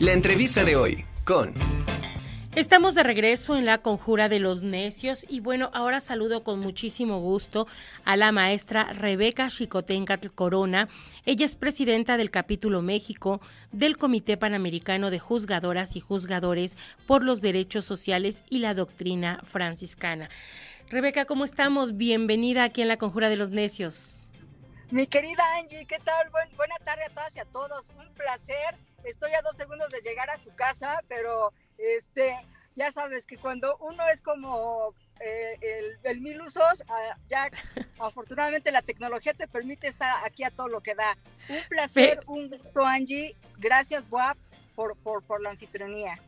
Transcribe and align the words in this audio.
La 0.00 0.14
entrevista 0.14 0.64
de 0.64 0.76
hoy 0.76 1.04
con... 1.26 1.52
Estamos 2.56 2.94
de 2.94 3.02
regreso 3.02 3.58
en 3.58 3.66
la 3.66 3.82
Conjura 3.82 4.30
de 4.30 4.38
los 4.38 4.62
Necios 4.62 5.26
y 5.28 5.40
bueno, 5.40 5.68
ahora 5.74 6.00
saludo 6.00 6.42
con 6.42 6.58
muchísimo 6.58 7.20
gusto 7.20 7.66
a 8.06 8.16
la 8.16 8.32
maestra 8.32 8.94
Rebeca 8.94 9.50
Chicotencatl 9.50 10.28
Corona. 10.28 10.88
Ella 11.26 11.44
es 11.44 11.54
presidenta 11.54 12.16
del 12.16 12.30
capítulo 12.30 12.80
México 12.80 13.42
del 13.72 13.98
Comité 13.98 14.38
Panamericano 14.38 15.10
de 15.10 15.18
Juzgadoras 15.18 15.94
y 15.96 16.00
Juzgadores 16.00 16.78
por 17.06 17.22
los 17.22 17.42
Derechos 17.42 17.84
Sociales 17.84 18.42
y 18.48 18.60
la 18.60 18.72
Doctrina 18.72 19.42
Franciscana. 19.44 20.30
Rebeca, 20.88 21.26
¿cómo 21.26 21.44
estamos? 21.44 21.98
Bienvenida 21.98 22.64
aquí 22.64 22.80
en 22.80 22.88
la 22.88 22.96
Conjura 22.96 23.28
de 23.28 23.36
los 23.36 23.50
Necios. 23.50 24.14
Mi 24.90 25.06
querida 25.06 25.44
Angie, 25.58 25.84
¿qué 25.84 25.98
tal? 25.98 26.30
buena 26.56 26.76
tarde 26.86 27.02
a 27.04 27.10
todas 27.10 27.36
y 27.36 27.40
a 27.40 27.44
todos. 27.44 27.90
Un 27.90 28.14
placer. 28.14 28.89
Estoy 29.04 29.32
a 29.32 29.42
dos 29.42 29.56
segundos 29.56 29.90
de 29.90 30.00
llegar 30.00 30.30
a 30.30 30.38
su 30.38 30.54
casa, 30.54 31.00
pero 31.08 31.52
este, 31.78 32.36
ya 32.76 32.92
sabes 32.92 33.26
que 33.26 33.36
cuando 33.36 33.76
uno 33.78 34.08
es 34.08 34.20
como 34.22 34.94
eh, 35.20 35.96
el, 36.04 36.20
mil 36.20 36.40
usos, 36.40 36.82
ah, 36.88 37.16
ya 37.28 37.50
afortunadamente 37.98 38.72
la 38.72 38.82
tecnología 38.82 39.34
te 39.34 39.48
permite 39.48 39.86
estar 39.86 40.24
aquí 40.24 40.44
a 40.44 40.50
todo 40.50 40.68
lo 40.68 40.80
que 40.80 40.94
da. 40.94 41.16
Un 41.48 41.60
placer, 41.68 42.20
un 42.26 42.48
gusto, 42.48 42.84
Angie. 42.84 43.36
Gracias, 43.58 44.08
Guap, 44.08 44.38
por, 44.74 44.96
por, 44.96 45.22
por 45.22 45.42
la 45.42 45.50
anfitrionía. 45.50 46.18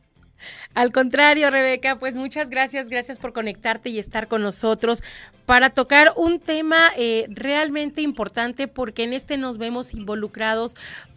Al 0.75 0.93
contrario, 0.93 1.51
Rebeca, 1.51 1.99
pues 1.99 2.17
muchas 2.17 2.51
gracias, 2.51 2.89
gracias 2.89 3.19
por 3.19 3.33
conectarte 3.33 3.91
y 3.91 3.99
estar 3.99 4.29
con 4.29 4.43
nosotros 4.43 5.03
para 5.47 5.71
tocar 5.71 6.13
un 6.17 6.41
tema 6.41 6.91
eh, 6.97 7.27
realmente 7.29 8.01
importante 8.01 8.69
porque 8.69 9.05
en 9.05 9.13
este 9.13 9.37
nos 9.37 9.59
vemos 9.59 9.95
involucrados 9.95 10.75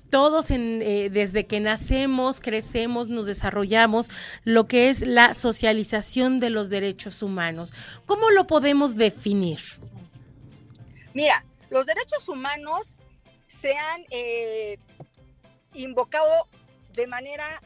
todos 0.10 0.52
en, 0.52 0.82
eh, 0.82 1.10
desde 1.10 1.46
que 1.46 1.60
nacemos, 1.60 2.40
crecemos, 2.42 3.10
nos 3.10 3.26
desarrollamos, 3.26 4.10
lo 4.44 4.68
que 4.68 4.90
es 4.90 5.02
la 5.02 5.34
socialización 5.34 6.40
de 6.40 6.50
los 6.50 6.70
derechos 6.70 7.22
humanos. 7.22 7.74
¿Cómo 8.06 8.30
lo 8.30 8.48
podemos 8.48 8.96
definir? 8.96 9.60
Mira, 11.14 11.44
los 11.70 11.86
derechos 11.86 12.28
humanos 12.30 12.96
se 13.48 13.76
han 13.76 14.06
eh, 14.10 14.78
invocado 15.74 16.48
de 16.94 17.08
manera 17.08 17.62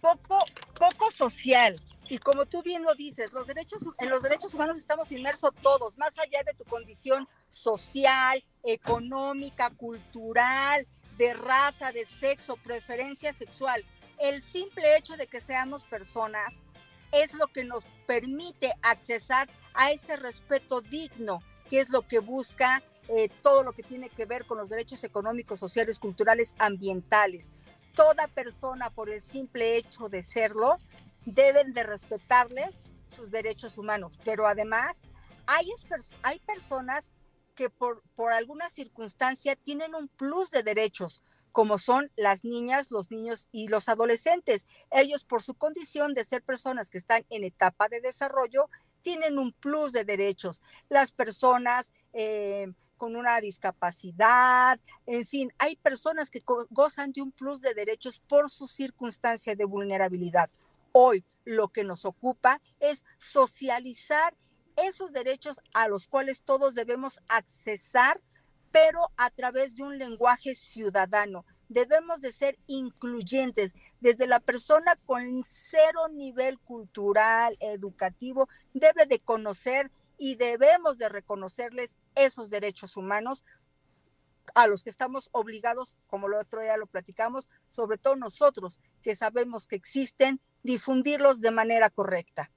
poco, 0.00 0.38
poco 0.78 1.10
social. 1.10 1.74
Y 2.08 2.18
como 2.18 2.44
tú 2.44 2.62
bien 2.62 2.82
lo 2.82 2.94
dices, 2.94 3.32
los 3.32 3.46
derechos, 3.46 3.82
en 3.98 4.10
los 4.10 4.22
derechos 4.22 4.52
humanos 4.52 4.76
estamos 4.76 5.10
inmersos 5.10 5.52
todos, 5.62 5.96
más 5.96 6.18
allá 6.18 6.42
de 6.44 6.52
tu 6.54 6.64
condición 6.64 7.26
social, 7.48 8.44
económica, 8.62 9.70
cultural, 9.70 10.86
de 11.16 11.32
raza, 11.32 11.92
de 11.92 12.04
sexo, 12.04 12.56
preferencia 12.56 13.32
sexual. 13.32 13.84
El 14.18 14.42
simple 14.42 14.96
hecho 14.96 15.16
de 15.16 15.26
que 15.26 15.40
seamos 15.40 15.84
personas 15.84 16.62
es 17.12 17.32
lo 17.32 17.46
que 17.46 17.64
nos 17.64 17.84
permite 18.06 18.72
accesar 18.82 19.48
a 19.72 19.90
ese 19.90 20.16
respeto 20.16 20.82
digno, 20.82 21.42
que 21.70 21.80
es 21.80 21.88
lo 21.88 22.02
que 22.02 22.18
busca 22.18 22.82
eh, 23.08 23.30
todo 23.42 23.62
lo 23.62 23.72
que 23.72 23.82
tiene 23.82 24.10
que 24.10 24.26
ver 24.26 24.44
con 24.44 24.58
los 24.58 24.68
derechos 24.68 25.04
económicos, 25.04 25.60
sociales, 25.60 25.98
culturales, 25.98 26.54
ambientales 26.58 27.50
toda 27.94 28.28
persona 28.28 28.90
por 28.90 29.08
el 29.08 29.20
simple 29.20 29.76
hecho 29.76 30.08
de 30.08 30.22
serlo 30.22 30.76
deben 31.24 31.72
de 31.72 31.82
respetarles 31.82 32.74
sus 33.06 33.30
derechos 33.30 33.78
humanos, 33.78 34.12
pero 34.24 34.46
además 34.46 35.02
hay, 35.46 35.70
hay 36.22 36.40
personas 36.40 37.12
que 37.54 37.70
por, 37.70 38.02
por 38.16 38.32
alguna 38.32 38.68
circunstancia 38.68 39.56
tienen 39.56 39.94
un 39.94 40.08
plus 40.08 40.50
de 40.50 40.62
derechos, 40.62 41.22
como 41.52 41.78
son 41.78 42.10
las 42.16 42.42
niñas, 42.44 42.90
los 42.90 43.10
niños 43.10 43.48
y 43.52 43.68
los 43.68 43.88
adolescentes. 43.88 44.66
Ellos, 44.90 45.24
por 45.24 45.40
su 45.40 45.54
condición 45.54 46.12
de 46.12 46.24
ser 46.24 46.42
personas 46.42 46.90
que 46.90 46.98
están 46.98 47.24
en 47.30 47.44
etapa 47.44 47.88
de 47.88 48.00
desarrollo, 48.00 48.68
tienen 49.02 49.38
un 49.38 49.52
plus 49.52 49.92
de 49.92 50.04
derechos. 50.04 50.62
Las 50.88 51.12
personas 51.12 51.92
eh, 52.12 52.72
con 52.96 53.16
una 53.16 53.40
discapacidad, 53.40 54.80
en 55.06 55.24
fin, 55.24 55.52
hay 55.58 55.76
personas 55.76 56.30
que 56.30 56.42
gozan 56.70 57.12
de 57.12 57.22
un 57.22 57.30
plus 57.30 57.60
de 57.60 57.74
derechos 57.74 58.20
por 58.20 58.50
su 58.50 58.66
circunstancia 58.66 59.54
de 59.54 59.64
vulnerabilidad. 59.64 60.50
Hoy 60.96 61.24
lo 61.44 61.70
que 61.70 61.82
nos 61.82 62.04
ocupa 62.04 62.60
es 62.78 63.04
socializar 63.18 64.36
esos 64.76 65.12
derechos 65.12 65.60
a 65.72 65.88
los 65.88 66.06
cuales 66.06 66.42
todos 66.42 66.76
debemos 66.76 67.20
accesar, 67.26 68.20
pero 68.70 69.10
a 69.16 69.30
través 69.30 69.74
de 69.74 69.82
un 69.82 69.98
lenguaje 69.98 70.54
ciudadano. 70.54 71.44
Debemos 71.68 72.20
de 72.20 72.30
ser 72.30 72.60
incluyentes. 72.68 73.74
Desde 73.98 74.28
la 74.28 74.38
persona 74.38 74.94
con 75.04 75.42
cero 75.44 76.06
nivel 76.12 76.60
cultural, 76.60 77.56
educativo, 77.58 78.48
debe 78.72 79.06
de 79.06 79.18
conocer 79.18 79.90
y 80.16 80.36
debemos 80.36 80.96
de 80.96 81.08
reconocerles 81.08 81.96
esos 82.14 82.50
derechos 82.50 82.96
humanos 82.96 83.44
a 84.54 84.66
los 84.66 84.82
que 84.82 84.90
estamos 84.90 85.28
obligados, 85.32 85.96
como 86.06 86.28
lo 86.28 86.38
otro 86.38 86.60
día 86.60 86.76
lo 86.76 86.86
platicamos, 86.86 87.48
sobre 87.68 87.98
todo 87.98 88.16
nosotros 88.16 88.80
que 89.02 89.14
sabemos 89.14 89.66
que 89.66 89.76
existen, 89.76 90.40
difundirlos 90.62 91.40
de 91.40 91.50
manera 91.50 91.90
correcta. 91.90 92.50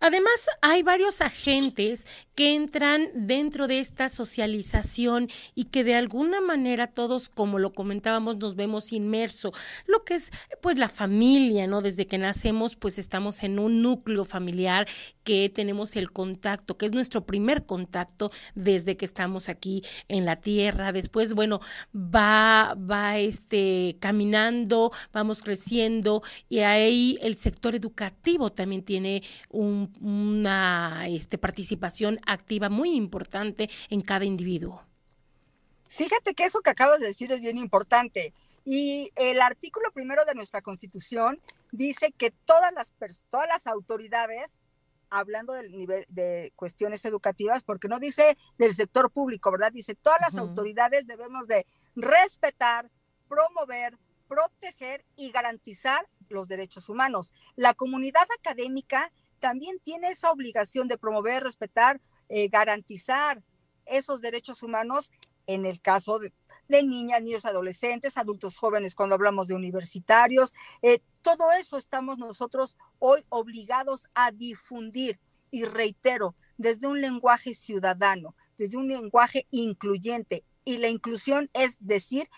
Además, 0.00 0.48
hay 0.62 0.82
varios 0.82 1.20
agentes 1.20 2.06
que 2.34 2.54
entran 2.54 3.08
dentro 3.14 3.68
de 3.68 3.78
esta 3.78 4.08
socialización 4.08 5.28
y 5.54 5.66
que 5.66 5.84
de 5.84 5.94
alguna 5.94 6.40
manera 6.40 6.88
todos, 6.88 7.28
como 7.28 7.58
lo 7.58 7.72
comentábamos, 7.72 8.36
nos 8.38 8.56
vemos 8.56 8.92
inmerso. 8.92 9.52
Lo 9.86 10.04
que 10.04 10.14
es, 10.14 10.32
pues, 10.60 10.76
la 10.76 10.88
familia, 10.88 11.66
¿no? 11.66 11.82
Desde 11.82 12.06
que 12.06 12.18
nacemos, 12.18 12.74
pues, 12.74 12.98
estamos 12.98 13.42
en 13.44 13.58
un 13.58 13.82
núcleo 13.82 14.24
familiar 14.24 14.88
que 15.24 15.48
tenemos 15.54 15.94
el 15.94 16.10
contacto, 16.10 16.76
que 16.76 16.86
es 16.86 16.92
nuestro 16.92 17.24
primer 17.24 17.64
contacto 17.64 18.32
desde 18.54 18.96
que 18.96 19.04
estamos 19.04 19.48
aquí 19.48 19.84
en 20.08 20.24
la 20.24 20.40
tierra. 20.40 20.92
Después, 20.92 21.34
bueno, 21.34 21.60
va, 21.94 22.74
va, 22.74 23.18
este, 23.18 23.96
caminando, 24.00 24.90
vamos 25.12 25.42
creciendo 25.42 26.22
y 26.48 26.60
ahí 26.60 27.18
el 27.20 27.36
sector 27.36 27.74
educativo 27.74 28.50
también 28.50 28.82
tiene 28.82 29.22
una 29.52 31.06
este, 31.08 31.38
participación 31.38 32.18
activa 32.26 32.68
muy 32.68 32.94
importante 32.94 33.70
en 33.90 34.00
cada 34.00 34.24
individuo. 34.24 34.82
Fíjate 35.88 36.34
que 36.34 36.44
eso 36.44 36.60
que 36.60 36.70
acabas 36.70 37.00
de 37.00 37.06
decir 37.06 37.30
es 37.32 37.40
bien 37.40 37.58
importante. 37.58 38.32
Y 38.64 39.12
el 39.16 39.40
artículo 39.40 39.90
primero 39.92 40.24
de 40.24 40.34
nuestra 40.34 40.62
Constitución 40.62 41.40
dice 41.70 42.12
que 42.12 42.30
todas 42.30 42.72
las, 42.72 42.92
todas 43.28 43.48
las 43.48 43.66
autoridades, 43.66 44.58
hablando 45.10 45.52
del 45.52 45.72
nivel 45.72 46.06
de 46.08 46.52
cuestiones 46.56 47.04
educativas, 47.04 47.62
porque 47.62 47.88
no 47.88 47.98
dice 47.98 48.38
del 48.56 48.74
sector 48.74 49.10
público, 49.10 49.50
¿verdad? 49.50 49.72
Dice 49.72 49.94
todas 49.94 50.20
las 50.20 50.36
autoridades 50.36 51.06
debemos 51.06 51.46
de 51.46 51.66
respetar, 51.94 52.90
promover, 53.28 53.98
proteger 54.28 55.04
y 55.16 55.30
garantizar 55.30 56.08
los 56.30 56.48
derechos 56.48 56.88
humanos. 56.88 57.34
La 57.56 57.74
comunidad 57.74 58.26
académica 58.38 59.12
también 59.42 59.80
tiene 59.80 60.10
esa 60.10 60.30
obligación 60.30 60.86
de 60.86 60.96
promover, 60.96 61.42
respetar, 61.42 62.00
eh, 62.28 62.46
garantizar 62.48 63.42
esos 63.86 64.20
derechos 64.20 64.62
humanos 64.62 65.10
en 65.48 65.66
el 65.66 65.80
caso 65.80 66.20
de, 66.20 66.32
niñas, 66.68 67.20
niños, 67.20 67.44
adolescentes, 67.44 68.16
adultos 68.16 68.56
jóvenes, 68.56 68.94
cuando 68.94 69.16
hablamos 69.16 69.48
de 69.48 69.56
universitarios. 69.56 70.54
Eh, 70.80 71.00
todo 71.22 71.50
eso 71.50 71.76
estamos 71.76 72.18
nosotros 72.18 72.78
hoy 73.00 73.26
obligados 73.30 74.06
a 74.14 74.30
difundir 74.30 75.18
y 75.50 75.64
reitero, 75.64 76.36
desde 76.56 76.86
un 76.86 77.00
lenguaje 77.00 77.52
ciudadano, 77.52 78.36
desde 78.56 78.76
un 78.76 78.86
lenguaje 78.86 79.48
incluyente. 79.50 80.44
Y 80.64 80.76
la 80.78 80.88
inclusión 80.88 81.50
es 81.52 81.78
decir, 81.80 82.30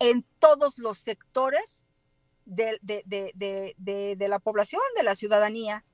en 0.00 0.26
todos 0.40 0.76
los 0.76 0.98
sectores 0.98 1.84
de, 2.44 2.80
de 2.82 4.28
la 4.28 4.40
población, 4.40 4.82
de 4.96 5.04
la 5.04 5.14
ciudadanía. 5.14 5.84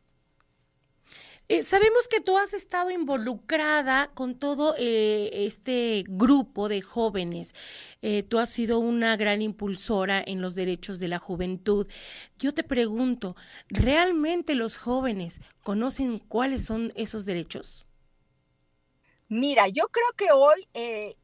Eh, 1.50 1.62
sabemos 1.62 2.08
que 2.08 2.20
tú 2.20 2.36
has 2.36 2.52
estado 2.52 2.90
involucrada 2.90 4.10
con 4.12 4.38
todo 4.38 4.74
eh, 4.76 5.30
este 5.32 6.04
grupo 6.06 6.68
de 6.68 6.82
jóvenes. 6.82 7.54
Eh, 8.02 8.22
tú 8.22 8.38
has 8.38 8.50
sido 8.50 8.78
una 8.80 9.16
gran 9.16 9.40
impulsora 9.40 10.22
en 10.24 10.42
los 10.42 10.54
derechos 10.54 10.98
de 10.98 11.08
la 11.08 11.18
juventud. 11.18 11.86
Yo 12.38 12.52
te 12.52 12.64
pregunto, 12.64 13.34
¿realmente 13.70 14.54
los 14.54 14.76
jóvenes 14.76 15.40
conocen 15.62 16.18
cuáles 16.18 16.66
son 16.66 16.92
esos 16.96 17.24
derechos? 17.24 17.86
Mira, 19.30 19.68
yo 19.68 19.88
creo 19.88 20.12
que 20.16 20.28
hoy 20.32 20.66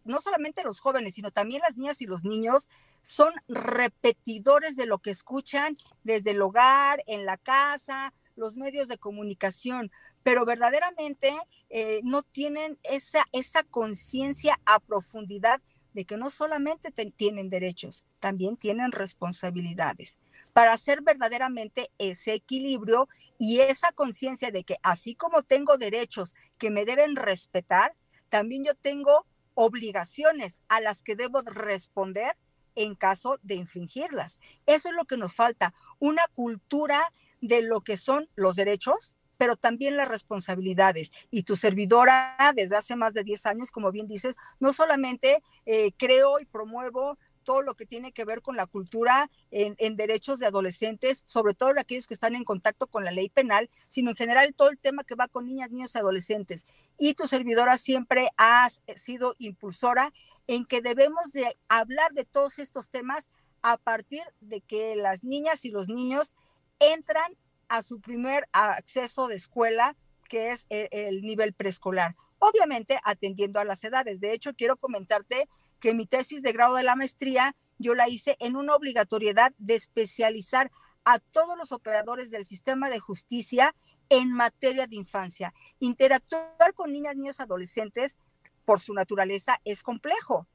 no 0.05 0.21
solamente 0.21 0.63
los 0.63 0.81
jóvenes, 0.81 1.15
sino 1.15 1.31
también 1.31 1.63
las 1.63 1.77
niñas 1.77 2.01
y 2.03 2.07
los 2.07 2.23
niños 2.25 2.69
son 3.03 3.33
repetidores 3.49 4.77
de 4.77 4.87
lo 4.87 4.99
que 4.99 5.11
escuchan 5.11 5.77
desde 6.03 6.31
el 6.33 6.43
hogar, 6.43 7.03
en 7.07 7.25
la 7.25 7.39
casa, 7.39 8.13
los 8.37 8.57
medios 8.57 8.89
de 8.89 8.99
comunicación 8.99 9.91
pero 10.25 10.45
verdaderamente 10.45 11.33
eh, 11.71 12.01
no 12.03 12.25
tienen 12.25 12.77
esa, 12.83 13.25
esa 13.31 13.63
conciencia 13.63 14.59
a 14.67 14.81
profundidad 14.81 15.63
de 15.93 16.05
que 16.05 16.17
no 16.17 16.29
solamente 16.31 16.91
tienen 17.13 17.51
derechos, 17.51 18.03
también 18.19 18.57
tienen 18.57 18.91
responsabilidades 18.91 20.19
para 20.55 20.73
hacer 20.73 21.03
verdaderamente 21.03 21.91
ese 21.99 22.33
equilibrio 22.33 23.09
y 23.39 23.61
esa 23.61 23.93
conciencia 23.93 24.51
de 24.53 24.65
que 24.65 24.77
así 24.83 25.17
como 25.17 25.43
tengo 25.43 25.77
derechos 25.77 26.35
que 26.59 26.71
me 26.71 26.85
deben 26.85 27.17
respetar, 27.17 27.95
también 28.29 28.65
yo 28.65 28.75
tengo 28.77 29.27
obligaciones 29.55 30.61
a 30.69 30.81
las 30.81 31.03
que 31.03 31.17
debo 31.17 31.43
responder 31.43 32.37
en 32.77 32.95
caso 32.95 33.39
de 33.43 33.57
infringirlas. 33.57 34.39
Eso 34.67 34.89
es 34.89 34.95
lo 34.95 35.05
que 35.05 35.17
nos 35.17 35.35
falta, 35.35 35.75
una 35.99 36.27
cultura 36.29 37.13
de 37.41 37.61
lo 37.61 37.81
que 37.83 37.97
son 37.97 38.29
los 38.37 38.55
derechos, 38.55 39.17
pero 39.45 39.57
también 39.57 39.99
las 39.99 40.09
responsabilidades. 40.09 41.13
Y 41.31 41.43
tu 41.43 41.55
servidora, 41.55 42.35
desde 42.57 42.77
hace 42.77 42.97
más 42.97 43.13
de 43.13 43.25
10 43.25 43.45
años, 43.45 43.71
como 43.71 43.93
bien 43.93 44.07
dices, 44.07 44.37
no 44.59 44.73
solamente 44.73 45.43
eh, 45.67 45.93
creo 45.99 46.41
y 46.41 46.47
promuevo 46.47 47.19
todo 47.43 47.61
lo 47.61 47.75
que 47.75 47.85
tiene 47.85 48.13
que 48.13 48.25
ver 48.25 48.41
con 48.41 48.57
la 48.57 48.65
cultura 48.65 49.31
en, 49.51 49.97
derechos 49.97 50.39
de 50.39 50.47
adolescentes, 50.47 51.21
sobre 51.27 51.53
todo 51.53 51.75
aquellos 51.77 52.07
que 52.07 52.15
están 52.15 52.35
en 52.35 52.45
contacto 52.45 52.87
con 52.87 53.05
la 53.05 53.11
ley 53.11 53.29
penal, 53.29 53.69
sino 53.87 54.09
en 54.09 54.17
general 54.17 54.55
todo 54.55 54.71
el 54.71 54.79
tema 54.79 55.05
que 55.05 55.15
va 55.15 55.29
con 55.29 55.45
niñas, 55.45 55.71
niños 55.71 55.95
y 55.95 55.99
adolescentes. 55.99 56.65
Y 56.97 57.13
tu 57.13 57.27
servidora 57.27 57.77
siempre 57.77 58.31
ha 58.39 58.71
sido 58.97 59.35
impulsora 59.37 60.15
en 60.47 60.65
que 60.65 60.81
debemos 60.81 61.33
de 61.33 61.55
hablar 61.69 62.15
de 62.15 62.25
todos 62.25 62.59
estos 62.59 62.89
temas 62.89 63.29
a 63.61 63.77
partir 63.77 64.23
de 64.41 64.63
que 64.63 64.97
las 64.97 65.23
niñas 65.23 65.67
y 65.67 65.69
los 65.69 65.91
niños 65.91 66.35
entran 66.79 67.37
a 67.69 67.83
su 67.83 68.01
primer 68.01 68.49
acceso 68.53 69.29
de 69.29 69.37
escuela, 69.37 69.97
que 70.29 70.51
es 70.51 70.67
el, 70.69 70.89
el 70.91 71.23
nivel 71.23 71.53
preescolar. 71.53 72.15
Obviamente 72.39 72.99
atendiendo 73.05 73.61
a 73.61 73.65
las 73.65 73.85
edades. 73.85 74.21
De 74.21 74.33
hecho, 74.33 74.55
quiero 74.55 74.77
comentarte 74.77 75.49
que 75.81 75.95
mi 75.95 76.07
tesis 76.07 76.43
de 76.43 76.53
grado 76.53 76.77
de 76.77 76.83
la 76.83 76.97
maestría 76.97 77.55
yo 77.79 77.95
la 77.95 78.09
hice 78.09 78.37
en 78.41 78.57
una 78.57 78.75
obligatoriedad 78.75 79.53
de 79.59 79.75
especializar 79.75 80.71
a 81.05 81.19
todos 81.19 81.57
los 81.57 81.73
operadores 81.73 82.31
del 82.31 82.45
sistema 82.45 82.89
de 82.89 83.01
justicia 83.01 83.75
en 84.09 84.33
materia 84.33 84.87
de 84.87 84.97
infancia. 84.97 85.53
Interactuar 85.81 86.75
con 86.75 86.93
niñas, 86.93 87.17
niños, 87.17 87.41
adolescentes, 87.41 88.19
por 88.65 88.81
su 88.81 88.95
naturaleza, 88.95 89.61
es 89.65 89.83
complejo. 89.83 90.47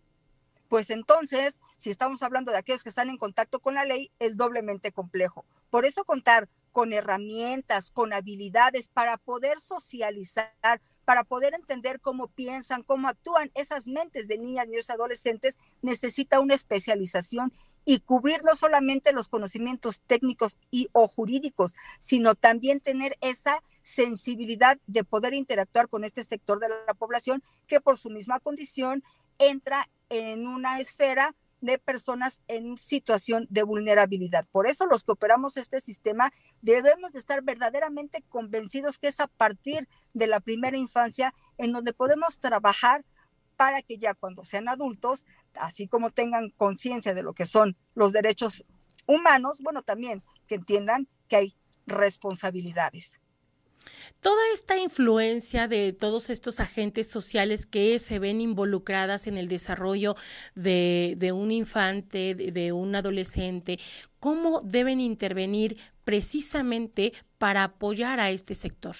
Pues 0.68 0.90
entonces, 0.90 1.60
si 1.78 1.90
estamos 1.90 2.24
hablando 2.24 2.52
de 2.52 2.58
aquellos 2.58 2.84
que 2.84 2.90
están 2.90 3.10
en 3.10 3.18
contacto 3.18 3.60
con 3.60 3.76
la 3.76 3.86
ley, 3.86 4.12
es 4.20 4.38
doblemente 4.38 4.92
complejo. 4.92 5.46
Por 5.70 5.86
eso 5.86 6.04
contar 6.06 6.48
con 6.72 6.94
herramientas, 6.94 7.92
con 7.92 8.14
habilidades 8.14 8.88
para 8.88 9.18
poder 9.18 9.60
socializar, 9.60 10.82
para 11.06 11.24
poder 11.24 11.54
entender 11.54 12.00
cómo 12.00 12.28
piensan, 12.28 12.84
cómo 12.84 13.08
actúan. 13.08 13.52
Esas 13.56 13.88
mentes 13.88 14.28
de 14.28 14.38
niñas, 14.38 14.68
niños, 14.68 14.90
adolescentes, 14.90 15.58
necesita 15.82 16.40
una 16.40 16.56
especialización 16.56 17.54
y 17.86 18.00
cubrir 18.02 18.44
no 18.44 18.56
solamente 18.56 19.14
los 19.14 19.30
conocimientos 19.30 20.02
técnicos 20.06 20.58
y 20.70 20.90
o 20.92 21.08
jurídicos, 21.08 21.76
sino 22.00 22.36
también 22.36 22.82
tener 22.82 23.18
esa 23.22 23.64
sensibilidad 23.82 24.78
de 24.86 25.04
poder 25.04 25.34
interactuar 25.34 25.90
con 25.90 26.04
este 26.04 26.24
sector 26.24 26.60
de 26.60 26.70
la 26.70 26.94
población 26.94 27.42
que 27.68 27.82
por 27.82 27.98
su 27.98 28.10
misma 28.10 28.40
condición 28.40 29.04
entra 29.40 29.90
en 30.10 30.48
una 30.48 30.80
esfera 30.80 31.36
de 31.62 31.78
personas 31.78 32.42
en 32.48 32.78
situación 32.78 33.48
de 33.50 33.64
vulnerabilidad. 33.64 34.46
Por 34.52 34.68
eso 34.68 34.86
los 34.86 35.04
que 35.04 35.12
operamos 35.12 35.58
este 35.58 35.80
sistema 35.80 36.32
debemos 36.62 37.14
de 37.14 37.20
estar 37.20 37.42
verdaderamente 37.44 38.24
convencidos 38.30 38.98
que 38.98 39.08
es 39.08 39.20
a 39.20 39.28
partir 39.28 39.88
de 40.14 40.28
la 40.28 40.40
primera 40.40 40.78
infancia 40.78 41.34
en 41.58 41.72
donde 41.72 41.94
podemos 41.94 42.40
trabajar 42.40 43.06
para 43.58 43.82
que 43.82 43.98
ya 43.98 44.14
cuando 44.14 44.46
sean 44.46 44.70
adultos, 44.70 45.26
así 45.54 45.88
como 45.88 46.12
tengan 46.12 46.50
conciencia 46.52 47.14
de 47.14 47.24
lo 47.24 47.34
que 47.34 47.46
son 47.46 47.76
los 47.94 48.14
derechos 48.14 48.66
humanos, 49.06 49.60
bueno, 49.62 49.84
también 49.84 50.24
que 50.48 50.56
entiendan 50.56 51.10
que 51.28 51.36
hay 51.36 51.58
responsabilidades. 51.86 53.20
Toda 54.22 54.42
esta 54.54 54.76
influencia 54.76 55.70
de 55.70 55.94
todos 55.94 56.30
estos 56.30 56.60
agentes 56.60 57.10
sociales 57.10 57.66
que 57.66 58.00
se 58.00 58.20
ven 58.20 58.42
involucradas 58.42 59.28
en 59.28 59.38
el 59.38 59.48
desarrollo 59.48 60.16
de, 60.56 61.32
un 61.34 61.54
infante, 61.54 62.36
de, 62.36 62.74
un 62.74 62.96
adolescente, 62.96 63.80
¿cómo 64.20 64.60
deben 64.62 65.00
intervenir 65.00 65.80
precisamente 66.04 67.14
para 67.38 67.64
apoyar 67.64 68.20
a 68.20 68.30
este 68.30 68.56
sector? 68.56 68.96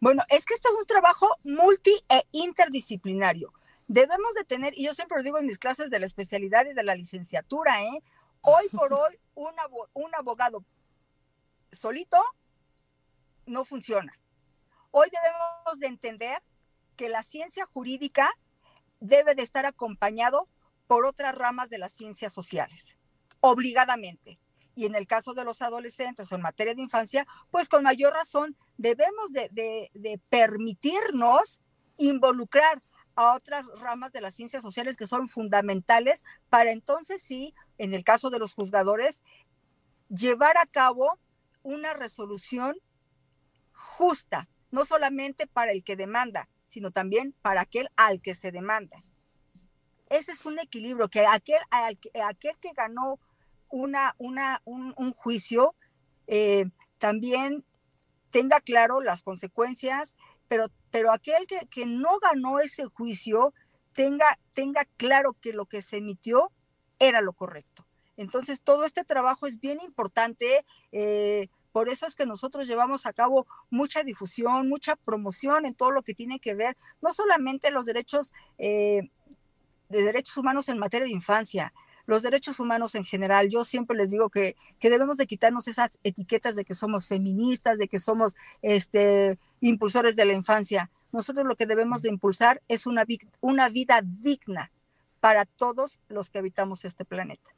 Bueno, 0.00 0.22
es 0.28 0.44
que 0.44 0.52
este 0.52 0.68
es 0.68 0.74
un 0.74 0.84
trabajo 0.84 1.26
multi 1.42 1.98
e 2.10 2.24
interdisciplinario. 2.32 3.54
Debemos 3.88 4.34
de 4.34 4.44
tener, 4.44 4.76
y 4.76 4.84
yo 4.84 4.92
siempre 4.92 5.16
lo 5.16 5.22
digo 5.22 5.38
en 5.38 5.46
mis 5.46 5.58
clases 5.58 5.88
de 5.88 5.98
la 5.98 6.04
especialidad 6.04 6.66
y 6.66 6.74
de 6.74 6.82
la 6.82 6.94
licenciatura, 6.94 7.82
¿eh? 7.82 8.02
hoy 8.42 8.68
por 8.68 8.92
hoy 8.92 9.18
un 9.34 10.14
abogado 10.14 10.62
solito 11.72 12.18
no 13.46 13.64
funciona. 13.64 14.12
Hoy 14.90 15.08
debemos 15.10 15.78
de 15.78 15.86
entender 15.86 16.42
que 16.96 17.08
la 17.08 17.22
ciencia 17.22 17.66
jurídica 17.66 18.30
debe 19.00 19.34
de 19.34 19.42
estar 19.42 19.66
acompañado 19.66 20.48
por 20.86 21.06
otras 21.06 21.34
ramas 21.34 21.68
de 21.68 21.78
las 21.78 21.92
ciencias 21.92 22.32
sociales, 22.32 22.96
obligadamente. 23.40 24.38
Y 24.74 24.84
en 24.84 24.94
el 24.94 25.06
caso 25.06 25.34
de 25.34 25.44
los 25.44 25.62
adolescentes 25.62 26.30
o 26.30 26.34
en 26.34 26.42
materia 26.42 26.74
de 26.74 26.82
infancia, 26.82 27.26
pues 27.50 27.68
con 27.68 27.82
mayor 27.82 28.12
razón 28.12 28.56
debemos 28.76 29.32
de, 29.32 30.20
permitirnos 30.28 31.60
involucrar 31.96 32.82
a 33.14 33.34
otras 33.34 33.66
ramas 33.80 34.12
de 34.12 34.20
las 34.20 34.34
ciencias 34.34 34.62
sociales 34.62 34.98
que 34.98 35.06
son 35.06 35.28
fundamentales 35.28 36.22
para 36.50 36.72
entonces 36.72 37.22
sí, 37.22 37.54
en 37.78 37.94
el 37.94 38.04
caso 38.04 38.28
de 38.28 38.38
los 38.38 38.52
juzgadores, 38.52 39.22
llevar 40.10 40.58
a 40.58 40.66
cabo 40.66 41.18
una 41.62 41.94
resolución 41.94 42.76
justa, 43.76 44.48
no 44.70 44.84
solamente 44.84 45.46
para 45.46 45.72
el 45.72 45.84
que 45.84 45.96
demanda, 45.96 46.48
sino 46.66 46.90
también 46.90 47.34
para 47.42 47.60
aquel 47.60 47.88
al 47.96 48.20
que 48.20 48.34
se 48.34 48.50
demanda. 48.50 48.98
Ese 50.08 50.32
es 50.32 50.44
un 50.46 50.58
equilibrio, 50.58 51.08
que 51.08 51.26
aquel, 51.26 51.60
aquel 51.70 52.58
que 52.58 52.72
ganó 52.72 53.20
una, 53.68 54.14
una, 54.18 54.62
un, 54.64 55.12
juicio 55.12 55.74
eh, 56.26 56.66
también 56.98 57.64
tenga 58.30 58.60
claro 58.60 59.00
las 59.00 59.22
consecuencias, 59.22 60.14
pero, 60.48 60.70
pero 60.90 61.12
aquel 61.12 61.46
que, 61.46 61.66
que, 61.68 61.86
no 61.86 62.18
ganó 62.20 62.60
ese 62.60 62.84
juicio 62.86 63.52
tenga, 63.92 64.38
tenga 64.52 64.84
claro 64.96 65.34
que 65.40 65.52
lo 65.52 65.66
que 65.66 65.82
se 65.82 65.98
emitió 65.98 66.52
era 66.98 67.20
lo 67.20 67.32
correcto. 67.32 67.86
Entonces, 68.16 68.62
todo 68.62 68.84
este 68.84 69.04
trabajo 69.04 69.46
es 69.46 69.60
bien 69.60 69.80
importante. 69.82 70.64
Eh, 70.92 71.48
por 71.76 71.90
eso 71.90 72.06
es 72.06 72.14
que 72.14 72.24
nosotros 72.24 72.66
llevamos 72.66 73.04
a 73.04 73.12
cabo 73.12 73.46
mucha 73.68 74.02
difusión, 74.02 74.66
mucha 74.66 74.96
promoción 74.96 75.66
en 75.66 75.74
todo 75.74 75.90
lo 75.90 76.00
que 76.00 76.14
tiene 76.14 76.40
que 76.40 76.54
ver, 76.54 76.74
no 77.02 77.12
solamente 77.12 77.70
los 77.70 77.84
derechos 77.84 78.32
eh, 78.56 79.10
de 79.90 80.02
derechos 80.02 80.38
humanos 80.38 80.70
en 80.70 80.78
materia 80.78 81.04
de 81.06 81.12
infancia, 81.12 81.74
los 82.06 82.22
derechos 82.22 82.60
humanos 82.60 82.94
en 82.94 83.04
general. 83.04 83.50
Yo 83.50 83.62
siempre 83.62 83.94
les 83.94 84.10
digo 84.10 84.30
que, 84.30 84.56
que, 84.78 84.88
debemos 84.88 85.18
de 85.18 85.26
quitarnos 85.26 85.68
esas 85.68 85.98
etiquetas 86.02 86.56
de 86.56 86.64
que 86.64 86.74
somos 86.74 87.08
feministas, 87.08 87.76
de 87.76 87.88
que 87.88 87.98
somos 87.98 88.36
este, 88.62 89.38
impulsores 89.60 90.16
de 90.16 90.24
la 90.24 90.32
infancia. 90.32 90.90
Nosotros 91.12 91.46
lo 91.46 91.56
que 91.56 91.66
debemos 91.66 92.00
de 92.00 92.08
impulsar 92.08 92.62
es 92.68 92.86
una, 92.86 93.04
una 93.42 93.68
vida 93.68 94.00
digna 94.02 94.72
para 95.20 95.44
todos 95.44 96.00
los 96.08 96.30
que 96.30 96.38
habitamos 96.38 96.86
este 96.86 97.04
planeta. 97.04 97.55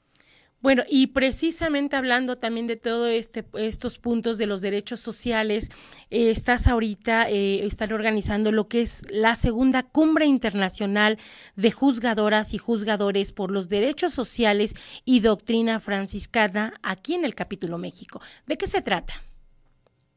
Bueno, 0.60 0.82
y 0.88 1.08
precisamente 1.08 1.94
hablando 1.94 2.38
también 2.38 2.66
de 2.66 2.74
todos 2.74 3.10
este, 3.10 3.44
estos 3.54 4.00
puntos 4.00 4.38
de 4.38 4.46
los 4.46 4.60
derechos 4.60 4.98
sociales, 4.98 5.70
eh, 6.10 6.30
estás 6.30 6.66
ahorita, 6.66 7.30
eh, 7.30 7.64
están 7.64 7.92
organizando 7.92 8.50
lo 8.50 8.66
que 8.66 8.82
es 8.82 9.04
la 9.08 9.36
segunda 9.36 9.84
cumbre 9.84 10.26
internacional 10.26 11.18
de 11.54 11.70
juzgadoras 11.70 12.54
y 12.54 12.58
juzgadores 12.58 13.30
por 13.30 13.52
los 13.52 13.68
derechos 13.68 14.12
sociales 14.12 14.74
y 15.04 15.20
doctrina 15.20 15.78
franciscana 15.78 16.80
aquí 16.82 17.14
en 17.14 17.24
el 17.24 17.36
capítulo 17.36 17.78
México. 17.78 18.20
¿De 18.46 18.56
qué 18.56 18.66
se 18.66 18.82
trata? 18.82 19.14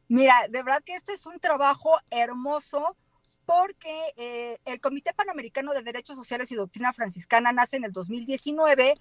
Mira, 0.07 0.33
de 0.49 0.63
verdad 0.63 0.81
que 0.83 0.95
este 0.95 1.13
es 1.13 1.27
un 1.27 1.39
trabajo 1.39 1.91
hermoso 2.09 2.97
porque 3.45 4.13
eh, 4.17 4.57
el 4.65 4.81
Comité 4.81 5.13
Panamericano 5.13 5.71
de 5.73 5.83
Derechos 5.83 6.15
Sociales 6.15 6.51
y 6.51 6.55
Doctrina 6.55 6.93
Franciscana 6.93 7.51
nace 7.51 7.77
en 7.77 7.83
el 7.83 7.91
2019. 7.91 8.95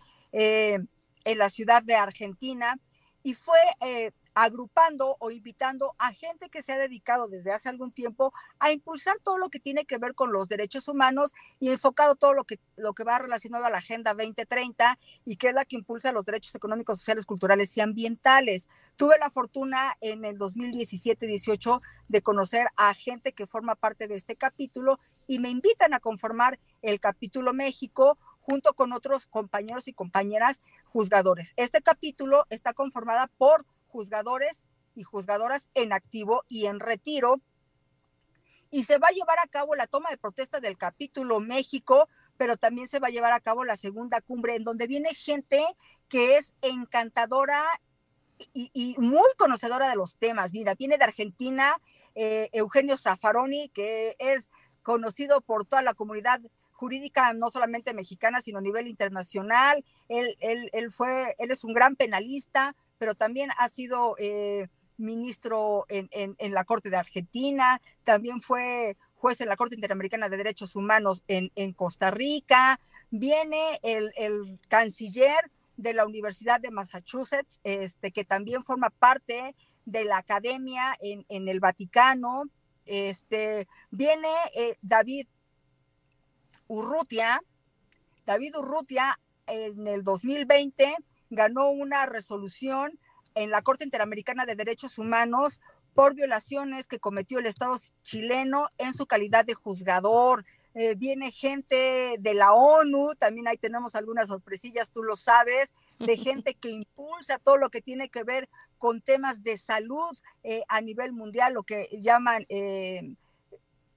En 1.25 1.39
la 1.39 1.49
ciudad 1.49 1.83
de 1.83 1.95
Argentina 1.95 2.79
y 3.23 3.35
fue 3.35 3.59
eh, 3.81 4.13
agrupando 4.35 5.17
o 5.19 5.31
invitando 5.31 5.95
a 5.99 6.13
gente 6.13 6.49
que 6.49 6.63
se 6.63 6.73
ha 6.73 6.79
dedicado 6.79 7.29
desde 7.29 7.53
hace 7.53 7.69
algún 7.69 7.93
tiempo 7.93 8.33
a 8.59 8.73
impulsar 8.73 9.17
todo 9.23 9.39
lo 9.39 9.51
que 9.51 9.59
tiene 9.59 9.85
que 9.85 9.99
ver 9.99 10.15
con 10.15 10.33
los 10.33 10.49
derechos 10.49 10.89
humanos 10.89 11.33
y 11.59 11.71
enfocado 11.71 12.15
todo 12.15 12.33
lo 12.33 12.45
que, 12.45 12.59
lo 12.77 12.95
que 12.95 13.05
va 13.05 13.19
relacionado 13.19 13.65
a 13.65 13.71
la 13.71 13.79
Agenda 13.79 14.15
2030 14.15 14.99
y 15.25 15.37
que 15.37 15.49
es 15.49 15.55
la 15.55 15.65
que 15.65 15.77
impulsa 15.77 16.13
los 16.13 16.25
derechos 16.25 16.55
económicos, 16.55 16.99
sociales, 16.99 17.27
culturales 17.27 17.77
y 17.77 17.81
ambientales. 17.81 18.69
Tuve 18.97 19.19
la 19.19 19.31
fortuna 19.31 19.97
en 20.01 20.25
el 20.25 20.39
2017-18 20.39 21.81
de 22.09 22.23
conocer 22.23 22.69
a 22.77 22.95
gente 22.95 23.33
que 23.33 23.47
forma 23.47 23.75
parte 23.75 24.09
de 24.09 24.15
este 24.15 24.37
capítulo 24.37 24.99
y 25.27 25.39
me 25.39 25.51
invitan 25.51 25.93
a 25.95 26.01
conformar 26.01 26.59
el 26.83 26.99
capítulo 26.99 27.53
México 27.53 28.19
junto 28.41 28.75
con 28.75 28.93
otros 28.93 29.27
compañeros 29.27 29.89
y 29.89 29.93
compañeras 29.93 30.63
juzgadores. 30.85 31.53
Este 31.57 31.83
capítulo 31.83 32.47
está 32.51 32.73
conformada 32.73 33.29
por 33.39 33.65
juzgadores 33.89 34.67
y 34.95 35.03
juzgadoras 35.03 35.71
en 35.75 35.93
activo 35.93 36.45
y 36.49 36.67
en 36.67 36.81
retiro. 36.81 37.41
Y 38.71 38.85
se 38.85 38.99
va 38.99 39.09
a 39.09 39.13
llevar 39.13 39.39
a 39.39 39.49
cabo 39.49 39.75
la 39.75 39.87
toma 39.87 40.11
de 40.11 40.19
protesta 40.19 40.61
del 40.61 40.79
capítulo 40.79 41.41
México, 41.41 42.09
pero 42.37 42.57
también 42.57 42.87
se 42.87 43.01
va 43.01 43.09
a 43.09 43.11
llevar 43.11 43.33
a 43.33 43.41
cabo 43.41 43.65
la 43.65 43.77
segunda 43.77 44.21
cumbre 44.21 44.55
en 44.55 44.65
donde 44.65 44.87
viene 44.87 45.15
gente 45.15 45.65
que 46.09 46.37
es 46.37 46.55
encantadora 46.63 47.65
y, 48.55 48.97
muy 48.99 49.29
conocedora 49.37 49.89
de 49.89 49.97
los 49.97 50.17
temas. 50.17 50.53
Mira, 50.53 50.75
viene 50.75 50.97
de 50.97 51.05
Argentina 51.05 51.77
eh, 52.15 52.49
Eugenio 52.53 52.97
Zaffaroni, 52.97 53.69
que 53.69 54.17
es 54.19 54.51
conocido 54.83 55.41
por 55.41 55.67
toda 55.67 55.83
la 55.83 55.95
comunidad 55.95 56.41
jurídica, 56.81 57.35
no 57.35 57.51
solamente 57.51 57.93
mexicana, 57.93 58.41
sino 58.41 58.59
a 58.59 58.63
nivel 58.63 58.87
internacional. 58.87 59.85
Él, 60.09 60.39
él, 60.41 60.71
él 60.73 60.91
fue, 60.91 61.37
él 61.39 61.51
es 61.51 61.63
un 61.63 61.75
gran 61.75 61.95
penalista, 61.95 62.75
pero 62.97 63.15
también 63.15 63.51
ha 63.59 63.69
sido 63.69 64.17
eh, 64.19 64.69
ministro 64.97 65.85
en, 65.89 66.55
la 66.55 66.65
Corte 66.65 66.89
de 66.89 66.97
Argentina, 66.97 67.81
también 68.05 68.41
fue 68.41 68.97
juez 69.15 69.41
en 69.43 69.49
la 69.49 69.57
Corte 69.57 69.75
Interamericana 69.75 70.29
de 70.29 70.39
Derechos 70.39 70.75
Humanos 70.75 71.23
en, 71.29 71.73
Costa 71.73 72.11
Rica, 72.11 72.81
viene 73.11 73.79
el, 73.83 74.59
canciller 74.69 75.51
de 75.77 75.93
la 75.93 76.07
Universidad 76.07 76.61
de 76.61 76.71
Massachusetts, 76.71 77.61
este, 77.65 78.11
que 78.11 78.25
también 78.25 78.65
forma 78.65 78.89
parte 78.91 79.55
de 79.85 80.05
la 80.05 80.19
academia 80.19 80.97
en, 81.01 81.49
el 81.49 81.61
Vaticano, 81.61 82.45
este, 82.87 83.69
viene 83.91 84.33
eh, 84.55 84.77
David 84.83 85.27
Urrutia, 86.71 87.43
David 88.27 88.57
Urrutia 88.57 89.19
en 89.49 89.89
el 89.89 90.05
2020 90.05 90.95
ganó 91.29 91.69
una 91.71 92.07
resolución 92.07 92.97
en 93.35 93.51
la 93.51 93.63
Corte 93.63 93.83
Interamericana 93.83 94.47
de 94.47 94.55
Derechos 94.55 94.97
Humanos 94.97 95.61
por 95.95 96.15
violaciones 96.15 96.87
que 96.87 97.01
cometió 97.01 97.41
el 97.41 97.47
Estado 97.47 97.77
chileno 98.05 98.69
en 98.79 98.95
su 98.95 99.07
calidad 99.07 99.45
de 99.45 99.55
juzgador. 99.55 100.45
Eh, 100.75 100.95
viene 100.95 101.33
gente 101.33 102.15
de 102.21 102.35
la 102.35 102.53
ONU, 102.53 103.17
también 103.17 103.49
ahí 103.49 103.57
tenemos 103.57 103.97
algunas 103.97 104.29
sorpresillas, 104.29 104.93
tú 104.93 105.03
lo 105.03 105.17
sabes, 105.17 105.75
de 105.99 106.17
gente 106.17 106.55
que 106.55 106.71
impulsa 106.71 107.41
todo 107.41 107.57
lo 107.57 107.71
que 107.71 107.83
tiene 107.83 108.11
que 108.11 108.23
ver 108.23 108.49
con 108.79 109.01
temas 109.01 109.43
de 109.43 109.57
salud 109.57 110.17
eh, 110.45 110.63
a 110.69 110.81
nivel 110.81 111.11
mundial, 111.11 111.55
lo 111.55 111.65
que 111.65 111.89
llaman 112.01 112.47
eh, 112.49 113.17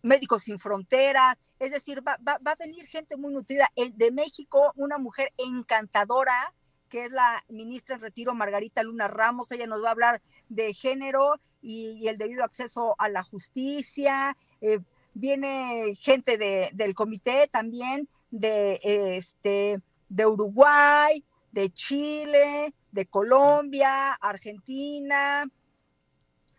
Médicos 0.03 0.43
Sin 0.43 0.59
Fronteras, 0.59 1.37
es 1.59 1.71
decir, 1.71 2.05
va, 2.07 2.17
va, 2.25 2.39
a 2.51 2.55
venir 2.55 2.85
gente 2.85 3.15
muy 3.15 3.33
nutrida. 3.33 3.71
De 3.95 4.11
México, 4.11 4.73
una 4.75 4.97
mujer 4.97 5.31
encantadora, 5.37 6.53
que 6.89 7.05
es 7.05 7.11
la 7.11 7.43
ministra 7.47 7.95
en 7.95 8.01
retiro 8.01 8.35
Margarita 8.35 8.83
Luna 8.83 9.07
Ramos. 9.07 9.51
Ella 9.51 9.65
nos 9.65 9.81
va 9.83 9.87
a 9.87 9.91
hablar 9.91 10.21
de 10.49 10.73
género 10.73 11.39
y, 11.61 12.07
el 12.07 12.17
debido 12.17 12.43
acceso 12.43 12.95
a 12.99 13.09
la 13.09 13.23
justicia. 13.23 14.37
Eh, 14.61 14.79
viene 15.13 15.95
gente 15.95 16.37
de, 16.37 16.69
del 16.73 16.93
comité 16.93 17.47
también 17.51 18.09
de, 18.29 18.79
este, 18.83 19.81
de 20.09 20.25
Uruguay, 20.25 21.23
de 21.51 21.69
Chile, 21.69 22.73
de 22.91 23.05
Colombia, 23.05 24.13
Argentina, 24.13 25.45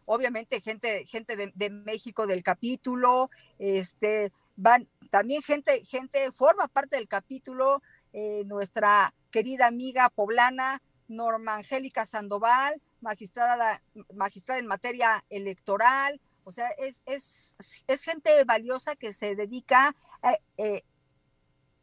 obviamente 0.07 0.61
gente, 0.61 1.05
gente 1.07 1.37
de, 1.37 1.71
México 1.71 2.27
del 2.27 2.43
capítulo, 2.43 3.31
este, 3.59 4.33
van, 4.57 4.89
también 5.11 5.43
gente, 5.43 5.85
gente 5.85 6.31
forma 6.33 6.69
parte 6.69 6.97
del 6.97 7.09
capítulo, 7.09 7.83
eh, 8.13 8.43
nuestra 8.47 9.15
querida 9.31 9.67
amiga 9.67 10.09
poblana 10.09 10.81
Norma 11.09 11.57
Angélica 11.57 12.05
Sandoval, 12.05 12.81
magistrada, 13.01 13.83
magistrada 14.15 14.61
en 14.61 14.67
materia 14.67 15.25
electoral, 15.29 16.21
o 16.45 16.53
sea, 16.53 16.69
es, 16.79 17.03
es, 17.07 17.57
es 17.87 18.03
gente 18.03 18.45
valiosa 18.45 18.97
que 18.97 19.13
se 19.13 19.35
dedica 19.35 19.97
eh, 20.23 20.39
eh, 20.59 20.85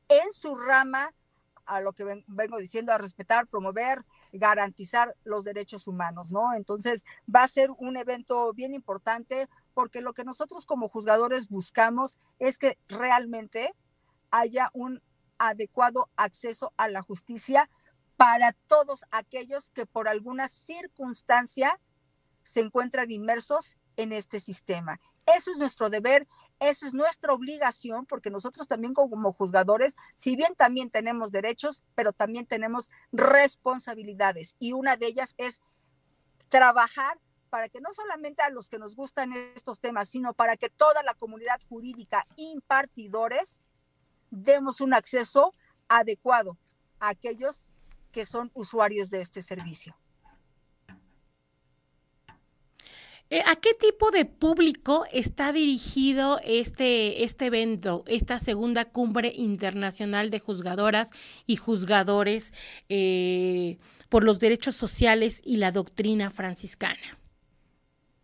en 0.08 0.32
su 0.32 0.56
rama 0.56 1.14
a 1.66 1.82
lo 1.82 1.94
que 1.94 2.24
vengo 2.28 2.58
diciendo, 2.58 2.92
a 2.92 2.98
respetar, 2.98 3.48
promover, 3.48 4.04
garantizar 4.32 5.16
los 5.24 5.44
derechos 5.44 5.88
humanos, 5.88 6.32
¿no? 6.32 6.54
Entonces, 6.54 7.06
va 7.34 7.44
a 7.44 7.48
ser 7.48 7.70
un 7.78 7.98
evento 7.98 8.54
bien 8.54 8.74
importante 8.74 9.48
porque 9.74 10.02
lo 10.02 10.14
que 10.14 10.24
nosotros 10.24 10.66
como 10.66 10.88
juzgadores 10.88 11.50
buscamos 11.50 12.18
es 12.40 12.58
que 12.58 12.78
realmente 12.88 13.74
haya 14.30 14.70
un 14.74 15.02
adecuado 15.38 16.10
acceso 16.16 16.72
a 16.78 16.88
la 16.88 17.02
justicia 17.02 17.70
para 18.16 18.54
todos 18.54 19.04
aquellos 19.10 19.70
que 19.72 19.86
por 19.86 20.08
alguna 20.08 20.48
circunstancia 20.48 21.80
se 22.44 22.60
encuentran 22.60 23.10
inmersos 23.10 23.76
en 23.98 24.14
este 24.14 24.40
sistema. 24.40 25.00
Eso 25.26 25.52
es 25.52 25.58
nuestro 25.58 25.90
deber, 25.90 26.28
eso 26.62 26.86
es 26.86 26.94
nuestra 26.94 27.34
obligación, 27.34 28.06
porque 28.06 28.30
nosotros 28.30 28.68
también 28.68 28.94
como 28.94 29.34
juzgadores, 29.34 29.96
si 30.16 30.36
bien 30.36 30.54
también 30.56 30.92
tenemos 30.92 31.32
derechos, 31.32 31.84
pero 31.96 32.14
también 32.14 32.46
tenemos 32.46 32.92
responsabilidades 33.12 34.56
y 34.60 34.74
una 34.74 34.96
de 34.96 35.08
ellas 35.08 35.34
es 35.38 35.60
trabajar 36.50 37.20
para 37.50 37.68
que 37.68 37.82
no 37.82 37.92
solamente 37.94 38.44
a 38.44 38.50
los 38.50 38.70
que 38.70 38.78
nos 38.78 38.96
gustan 38.96 39.34
estos 39.34 39.80
temas, 39.80 40.08
sino 40.08 40.34
para 40.34 40.56
que 40.56 40.70
toda 40.70 41.02
la 41.02 41.16
comunidad 41.16 41.60
jurídica 41.68 42.28
impartidores 42.36 43.60
demos 44.30 44.82
un 44.82 44.94
acceso 44.94 45.54
adecuado 45.90 46.58
a 47.00 47.10
aquellos 47.10 47.66
que 48.12 48.24
son 48.26 48.52
usuarios 48.54 49.10
de 49.10 49.22
este 49.22 49.42
servicio. 49.42 49.98
¿A 53.46 53.56
qué 53.56 53.74
tipo 53.74 54.12
de 54.12 54.26
público 54.26 55.06
está 55.14 55.54
dirigido 55.54 56.42
este, 56.44 57.24
este 57.24 57.46
evento, 57.46 58.04
esta 58.06 58.40
segunda 58.40 58.84
cumbre 58.84 59.32
internacional 59.34 60.30
de 60.30 60.40
juzgadoras 60.40 61.12
y 61.46 61.56
juzgadores 61.56 62.54
eh, 62.90 63.78
por 64.10 64.26
los 64.26 64.40
derechos 64.40 64.76
sociales 64.76 65.42
y 65.46 65.58
la 65.58 65.72
doctrina 65.72 66.30
franciscana? 66.30 67.18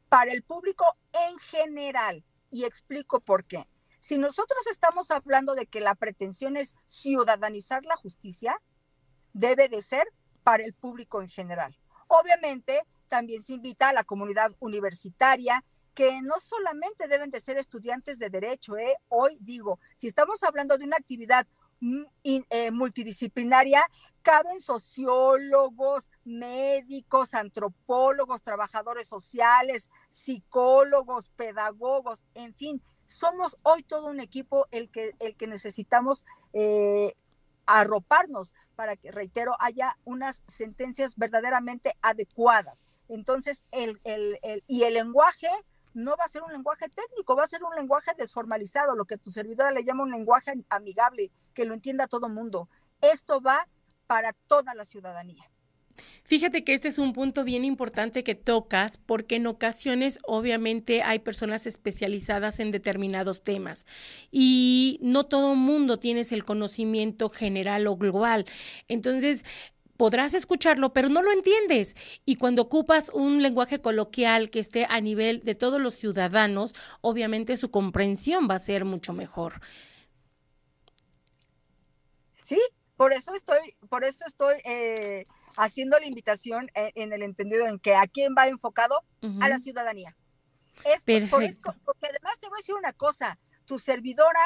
Para 0.09 0.33
el 0.33 0.43
público 0.43 0.83
en 1.13 1.37
general, 1.37 2.25
y 2.51 2.65
explico 2.65 3.21
por 3.21 3.45
qué. 3.45 3.65
Si 4.01 4.17
nosotros 4.17 4.67
estamos 4.67 5.09
hablando 5.11 5.55
de 5.55 5.67
que 5.67 5.79
la 5.79 5.95
pretensión 5.95 6.57
es 6.57 6.75
ciudadanizar 6.85 7.85
la 7.85 7.95
justicia, 7.95 8.61
debe 9.31 9.69
de 9.69 9.81
ser 9.81 10.05
para 10.43 10.63
el 10.63 10.73
público 10.73 11.21
en 11.21 11.29
general. 11.29 11.77
Obviamente, 12.07 12.81
también 13.07 13.41
se 13.41 13.53
invita 13.53 13.89
a 13.89 13.93
la 13.93 14.03
comunidad 14.03 14.51
universitaria, 14.59 15.63
que 15.93 16.21
no 16.21 16.39
solamente 16.39 17.07
deben 17.07 17.31
de 17.31 17.41
ser 17.41 17.57
estudiantes 17.57 18.19
de 18.19 18.29
derecho, 18.29 18.77
¿eh? 18.77 18.97
hoy 19.07 19.37
digo, 19.41 19.79
si 19.95 20.07
estamos 20.07 20.43
hablando 20.43 20.77
de 20.77 20.85
una 20.85 20.97
actividad 20.97 21.47
eh, 22.23 22.71
multidisciplinaria, 22.71 23.83
caben 24.21 24.59
sociólogos, 24.59 26.11
médicos, 26.23 27.33
antropólogos, 27.33 28.41
trabajadores 28.41 29.07
sociales, 29.07 29.89
psicólogos, 30.09 31.29
pedagogos, 31.29 32.23
en 32.33 32.53
fin, 32.53 32.81
somos 33.07 33.57
hoy 33.63 33.83
todo 33.83 34.07
un 34.07 34.19
equipo 34.19 34.67
el 34.71 34.89
que, 34.89 35.15
el 35.19 35.35
que 35.35 35.47
necesitamos 35.47 36.25
eh, 36.53 37.15
arroparnos 37.65 38.53
para 38.75 38.95
que, 38.95 39.11
reitero, 39.11 39.55
haya 39.59 39.97
unas 40.03 40.43
sentencias 40.47 41.15
verdaderamente 41.15 41.95
adecuadas. 42.01 42.83
Entonces, 43.09 43.63
el, 43.71 43.99
el, 44.03 44.39
el, 44.41 44.63
y 44.67 44.83
el 44.83 44.95
lenguaje 44.95 45.49
no 45.93 46.11
va 46.11 46.25
a 46.25 46.29
ser 46.29 46.43
un 46.43 46.51
lenguaje 46.51 46.89
técnico, 46.89 47.35
va 47.35 47.43
a 47.43 47.47
ser 47.47 47.63
un 47.63 47.75
lenguaje 47.75 48.11
desformalizado, 48.17 48.95
lo 48.95 49.05
que 49.05 49.17
tu 49.17 49.31
servidora 49.31 49.71
le 49.71 49.83
llama 49.83 50.03
un 50.03 50.11
lenguaje 50.11 50.53
amigable, 50.69 51.31
que 51.53 51.65
lo 51.65 51.73
entienda 51.73 52.07
todo 52.07 52.29
mundo. 52.29 52.69
Esto 53.01 53.41
va 53.41 53.67
para 54.05 54.33
toda 54.33 54.75
la 54.75 54.85
ciudadanía. 54.85 55.49
Fíjate 56.23 56.63
que 56.63 56.73
este 56.73 56.89
es 56.89 56.99
un 56.99 57.13
punto 57.13 57.43
bien 57.43 57.63
importante 57.65 58.23
que 58.23 58.35
tocas 58.35 58.97
porque 58.97 59.37
en 59.37 59.47
ocasiones 59.47 60.19
obviamente 60.23 61.01
hay 61.01 61.19
personas 61.19 61.65
especializadas 61.65 62.59
en 62.59 62.71
determinados 62.71 63.43
temas 63.43 63.85
y 64.29 64.99
no 65.01 65.25
todo 65.25 65.55
mundo 65.55 65.97
tienes 65.97 66.31
el 66.31 66.43
conocimiento 66.43 67.29
general 67.29 67.87
o 67.87 67.95
global. 67.95 68.45
Entonces, 68.87 69.45
podrás 69.97 70.33
escucharlo, 70.33 70.93
pero 70.93 71.09
no 71.09 71.21
lo 71.21 71.31
entiendes. 71.31 71.95
Y 72.25 72.35
cuando 72.35 72.61
ocupas 72.61 73.09
un 73.13 73.41
lenguaje 73.41 73.81
coloquial 73.81 74.49
que 74.49 74.59
esté 74.59 74.85
a 74.89 75.01
nivel 75.01 75.41
de 75.43 75.55
todos 75.55 75.81
los 75.81 75.95
ciudadanos, 75.95 76.75
obviamente 77.01 77.57
su 77.57 77.71
comprensión 77.71 78.47
va 78.49 78.55
a 78.55 78.59
ser 78.59 78.85
mucho 78.85 79.13
mejor. 79.13 79.61
Sí, 82.43 82.59
por 82.95 83.11
eso 83.11 83.33
estoy, 83.33 83.75
por 83.89 84.03
eso 84.03 84.23
estoy 84.25 84.55
eh, 84.63 85.25
haciendo 85.57 85.99
la 85.99 86.07
invitación 86.07 86.69
en, 86.73 87.11
el 87.11 87.21
entendido 87.23 87.67
en 87.67 87.79
que 87.79 87.95
a 87.95 88.07
quién 88.07 88.35
va 88.37 88.47
enfocado 88.47 89.03
a 89.41 89.49
la 89.49 89.59
ciudadanía. 89.59 90.15
Es 90.85 91.03
Perfecto. 91.03 91.75
porque 91.83 92.07
además 92.07 92.39
te 92.39 92.47
voy 92.47 92.57
a 92.57 92.61
decir 92.61 92.75
una 92.75 92.93
cosa, 92.93 93.37
tu 93.65 93.79
servidora 93.79 94.39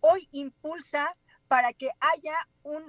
hoy 0.00 0.28
impulsa 0.32 1.12
para 1.48 1.72
que 1.72 1.90
haya 1.98 2.34
un, 2.62 2.84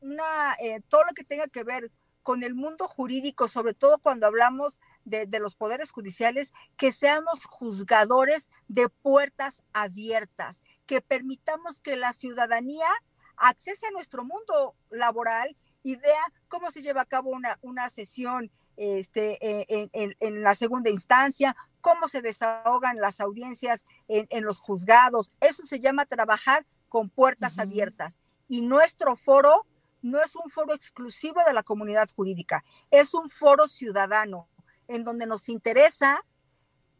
una, 0.00 0.56
eh, 0.58 0.80
todo 0.88 1.04
lo 1.04 1.12
que 1.14 1.24
tenga 1.24 1.46
que 1.46 1.62
ver 1.62 1.90
con 2.22 2.42
el 2.42 2.54
mundo 2.54 2.88
jurídico, 2.88 3.48
sobre 3.48 3.74
todo 3.74 3.98
cuando 3.98 4.26
hablamos 4.26 4.80
de, 5.04 5.26
los 5.40 5.54
poderes 5.54 5.90
judiciales, 5.90 6.52
que 6.76 6.92
seamos 6.92 7.44
juzgadores 7.44 8.48
de 8.68 8.88
puertas 8.88 9.62
abiertas, 9.72 10.62
que 10.86 11.00
permitamos 11.00 11.80
que 11.80 11.96
la 11.96 12.12
ciudadanía 12.12 12.88
accese 13.36 13.86
a 13.86 13.90
nuestro 13.90 14.24
mundo 14.24 14.76
laboral 14.90 15.56
y 15.82 15.96
vea 15.96 16.22
cómo 16.48 16.70
se 16.70 16.80
lleva 16.80 17.02
a 17.02 17.06
cabo 17.06 17.30
una, 17.30 17.58
una 17.60 17.90
sesión 17.90 18.52
este, 18.76 19.38
en, 19.40 20.42
la 20.42 20.54
segunda 20.54 20.90
instancia, 20.90 21.56
cómo 21.80 22.06
se 22.06 22.22
desahogan 22.22 22.98
las 22.98 23.20
audiencias 23.20 23.84
en, 24.06 24.28
en 24.30 24.44
los 24.44 24.60
juzgados. 24.60 25.32
Eso 25.40 25.64
se 25.64 25.80
llama 25.80 26.06
trabajar 26.06 26.64
con 26.92 27.08
puertas 27.08 27.58
abiertas. 27.58 28.18
Y 28.48 28.60
nuestro 28.60 29.16
foro 29.16 29.66
no 30.02 30.20
es 30.20 30.36
un 30.36 30.50
foro 30.50 30.74
exclusivo 30.74 31.40
de 31.46 31.54
la 31.54 31.62
comunidad 31.62 32.10
jurídica, 32.14 32.66
es 32.90 33.14
un 33.14 33.30
foro 33.30 33.66
ciudadano 33.66 34.50
en 34.88 35.02
donde 35.02 35.24
nos 35.24 35.48
interesa 35.48 36.22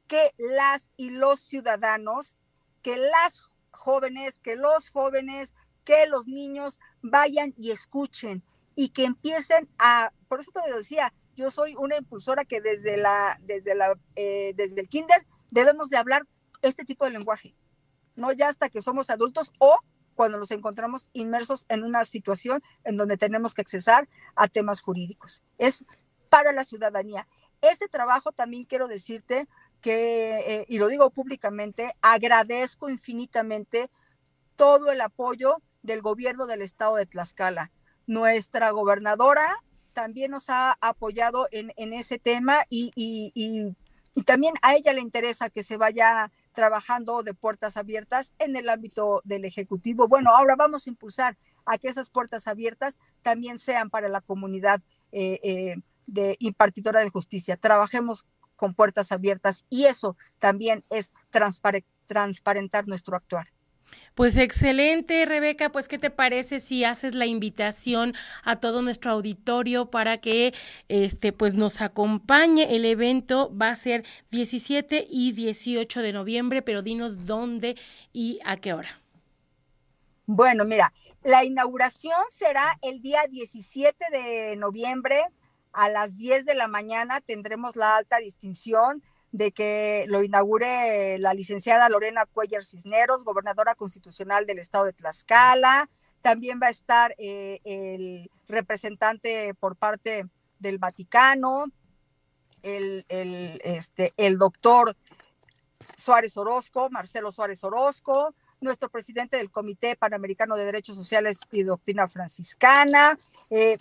que 0.06 0.32
las 0.38 0.90
y 0.96 1.10
los 1.10 1.40
ciudadanos, 1.40 2.36
que 2.80 2.96
las 2.96 3.44
jóvenes, 3.70 4.38
que 4.38 4.56
los 4.56 4.88
jóvenes, 4.88 5.54
que 5.84 6.06
los 6.06 6.26
niños 6.26 6.80
vayan 7.02 7.52
y 7.58 7.70
escuchen 7.70 8.42
y 8.74 8.88
que 8.94 9.04
empiecen 9.04 9.66
a, 9.78 10.10
por 10.26 10.40
eso 10.40 10.52
te 10.52 10.72
decía, 10.72 11.12
yo 11.36 11.50
soy 11.50 11.74
una 11.76 11.98
impulsora 11.98 12.46
que 12.46 12.62
desde 12.62 12.96
la, 12.96 13.38
desde 13.42 13.74
la, 13.74 13.92
eh, 14.16 14.54
desde 14.56 14.80
el 14.80 14.88
kinder 14.88 15.26
debemos 15.50 15.90
de 15.90 15.98
hablar 15.98 16.22
este 16.62 16.86
tipo 16.86 17.04
de 17.04 17.10
lenguaje, 17.10 17.54
no 18.16 18.32
ya 18.32 18.48
hasta 18.48 18.68
que 18.68 18.82
somos 18.82 19.10
adultos 19.10 19.52
o 19.58 19.78
cuando 20.14 20.38
nos 20.38 20.50
encontramos 20.50 21.08
inmersos 21.12 21.64
en 21.68 21.84
una 21.84 22.04
situación 22.04 22.62
en 22.84 22.96
donde 22.96 23.16
tenemos 23.16 23.54
que 23.54 23.62
accesar 23.62 24.08
a 24.34 24.48
temas 24.48 24.80
jurídicos. 24.80 25.42
Es 25.58 25.84
para 26.28 26.52
la 26.52 26.64
ciudadanía. 26.64 27.26
Este 27.60 27.88
trabajo 27.88 28.32
también 28.32 28.64
quiero 28.64 28.88
decirte 28.88 29.46
que, 29.80 30.38
eh, 30.46 30.64
y 30.68 30.78
lo 30.78 30.88
digo 30.88 31.10
públicamente, 31.10 31.92
agradezco 32.02 32.88
infinitamente 32.88 33.90
todo 34.56 34.90
el 34.90 35.00
apoyo 35.00 35.56
del 35.82 36.02
gobierno 36.02 36.46
del 36.46 36.62
estado 36.62 36.96
de 36.96 37.06
Tlaxcala. 37.06 37.70
Nuestra 38.06 38.70
gobernadora 38.70 39.56
también 39.92 40.30
nos 40.30 40.48
ha 40.48 40.76
apoyado 40.80 41.48
en, 41.50 41.92
ese 41.92 42.18
tema 42.18 42.64
y, 42.70 42.90
y, 42.94 43.76
también 44.24 44.54
a 44.62 44.74
ella 44.74 44.92
le 44.92 45.00
interesa 45.00 45.50
que 45.50 45.62
se 45.62 45.76
vaya 45.76 46.30
trabajando 46.52 47.22
de 47.22 47.34
puertas 47.34 47.76
abiertas 47.76 48.32
en 48.38 48.56
el 48.56 48.68
ámbito 48.68 49.22
del 49.24 49.44
Ejecutivo. 49.44 50.08
Bueno, 50.08 50.34
ahora 50.34 50.56
vamos 50.56 50.86
a 50.86 50.90
impulsar 50.90 51.36
a 51.66 51.78
que 51.78 51.88
esas 51.88 52.10
puertas 52.10 52.46
abiertas 52.46 52.98
también 53.22 53.58
sean 53.58 53.90
para 53.90 54.08
la 54.08 54.20
comunidad 54.20 54.80
eh, 55.12 55.40
eh, 55.42 55.76
de 56.06 56.36
impartidora 56.40 57.00
de 57.00 57.10
justicia. 57.10 57.56
Trabajemos 57.56 58.26
con 58.56 58.74
puertas 58.74 59.12
abiertas 59.12 59.64
y 59.70 59.84
eso 59.86 60.16
también 60.38 60.84
es 60.90 61.12
transparentar 62.04 62.86
nuestro 62.86 63.16
actuar. 63.16 63.48
Pues 64.14 64.36
excelente, 64.36 65.24
Rebeca. 65.24 65.70
Pues, 65.70 65.88
¿qué 65.88 65.98
te 65.98 66.10
parece 66.10 66.60
si 66.60 66.84
haces 66.84 67.14
la 67.14 67.24
invitación 67.24 68.14
a 68.44 68.56
todo 68.56 68.82
nuestro 68.82 69.10
auditorio 69.12 69.90
para 69.90 70.18
que 70.18 70.52
este 70.88 71.32
pues 71.32 71.54
nos 71.54 71.80
acompañe? 71.80 72.76
El 72.76 72.84
evento 72.84 73.50
va 73.56 73.70
a 73.70 73.74
ser 73.74 74.04
17 74.30 75.06
y 75.08 75.32
18 75.32 76.02
de 76.02 76.12
noviembre, 76.12 76.60
pero 76.60 76.82
dinos 76.82 77.26
dónde 77.26 77.76
y 78.12 78.38
a 78.44 78.58
qué 78.58 78.74
hora. 78.74 79.00
Bueno, 80.26 80.64
mira, 80.64 80.92
la 81.22 81.44
inauguración 81.44 82.20
será 82.30 82.78
el 82.82 83.00
día 83.00 83.22
17 83.30 84.04
de 84.12 84.56
noviembre 84.56 85.22
a 85.72 85.88
las 85.88 86.16
10 86.18 86.44
de 86.44 86.54
la 86.54 86.68
mañana. 86.68 87.20
Tendremos 87.20 87.76
la 87.76 87.96
alta 87.96 88.18
distinción 88.18 89.02
de 89.32 89.50
que 89.50 90.04
lo 90.08 90.22
inaugure 90.22 91.18
la 91.18 91.34
licenciada 91.34 91.88
Lorena 91.88 92.26
Cuellar 92.26 92.62
Cisneros, 92.62 93.24
gobernadora 93.24 93.74
constitucional 93.74 94.46
del 94.46 94.58
estado 94.58 94.84
de 94.84 94.92
Tlaxcala. 94.92 95.88
También 96.20 96.60
va 96.62 96.68
a 96.68 96.70
estar 96.70 97.14
eh, 97.18 97.58
el 97.64 98.30
representante 98.46 99.54
por 99.54 99.76
parte 99.76 100.26
del 100.58 100.78
Vaticano, 100.78 101.64
el, 102.62 103.04
este, 103.08 104.12
el 104.16 104.38
doctor 104.38 104.96
Suárez 105.96 106.36
Orozco, 106.36 106.90
Marcelo 106.90 107.32
Suárez 107.32 107.64
Orozco, 107.64 108.34
nuestro 108.60 108.88
presidente 108.88 109.38
del 109.38 109.50
Comité 109.50 109.96
Panamericano 109.96 110.54
de 110.54 110.66
Derechos 110.66 110.94
Sociales 110.94 111.40
y 111.50 111.64
Doctrina 111.64 112.06
Franciscana. 112.06 113.18
Eh, 113.50 113.76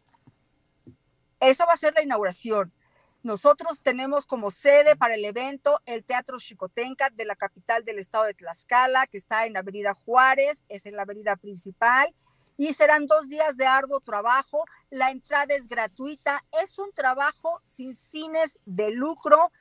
eso 1.40 1.66
va 1.68 1.74
a 1.74 1.78
ser 1.78 1.94
la 1.94 2.04
inauguración. 2.04 2.72
Nosotros 3.24 3.80
tenemos 3.82 4.26
como 4.26 4.50
sede 4.50 4.96
para 4.96 5.14
el 5.14 5.24
evento 5.24 5.80
el 5.86 6.04
Teatro 6.04 6.40
Chicotenca 6.40 7.12
de 7.12 7.26
la 7.26 7.36
capital 7.36 7.86
del 7.86 8.00
estado 8.00 8.26
de 8.26 8.34
Tlaxcala, 8.34 9.06
que 9.06 9.20
está 9.20 9.46
en 9.46 9.56
Avenida 9.58 9.94
Juárez, 9.94 10.64
es 10.70 10.88
en 10.88 10.96
la 10.96 11.04
avenida 11.04 11.36
principal, 11.36 12.16
y 12.58 12.74
serán 12.74 13.06
dos 13.06 13.30
días 13.30 13.58
de 13.58 13.68
arduo 13.68 14.00
trabajo. 14.00 14.66
La 14.90 15.12
entrada 15.12 15.54
es 15.54 15.68
gratuita, 15.68 16.44
es 16.64 16.80
un 16.80 16.92
trabajo 16.94 17.62
sin 17.66 17.96
fines 17.96 18.60
de 18.66 18.92
lucro. 18.92 19.52